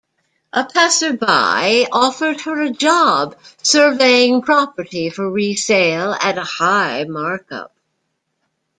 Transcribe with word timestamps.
A 0.51 0.63
passerby 0.65 1.85
offered 1.91 2.41
her 2.41 2.59
a 2.59 2.71
job 2.71 3.35
surveying 3.61 4.41
property 4.41 5.11
for 5.11 5.29
resale 5.29 6.15
at 6.19 6.39
a 6.39 6.43
high 6.43 7.03
mark-up. 7.03 7.75